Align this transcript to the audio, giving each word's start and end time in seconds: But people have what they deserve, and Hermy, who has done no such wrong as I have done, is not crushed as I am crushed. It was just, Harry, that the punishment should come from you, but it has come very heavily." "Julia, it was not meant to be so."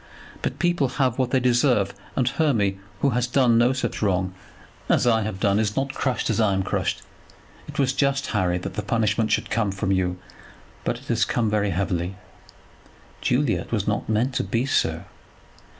But 0.41 0.57
people 0.57 0.87
have 0.97 1.19
what 1.19 1.29
they 1.29 1.39
deserve, 1.39 1.93
and 2.15 2.27
Hermy, 2.27 2.79
who 3.01 3.11
has 3.11 3.27
done 3.27 3.59
no 3.59 3.71
such 3.71 4.01
wrong 4.01 4.33
as 4.89 5.05
I 5.05 5.21
have 5.21 5.39
done, 5.39 5.59
is 5.59 5.75
not 5.75 5.93
crushed 5.93 6.27
as 6.31 6.39
I 6.39 6.53
am 6.55 6.63
crushed. 6.63 7.03
It 7.67 7.77
was 7.77 7.93
just, 7.93 8.25
Harry, 8.33 8.57
that 8.57 8.73
the 8.73 8.81
punishment 8.81 9.31
should 9.31 9.51
come 9.51 9.71
from 9.71 9.91
you, 9.91 10.17
but 10.83 10.97
it 10.97 11.05
has 11.09 11.23
come 11.23 11.51
very 11.51 11.69
heavily." 11.69 12.15
"Julia, 13.21 13.59
it 13.61 13.71
was 13.71 13.87
not 13.87 14.09
meant 14.09 14.33
to 14.33 14.43
be 14.43 14.65
so." 14.65 15.03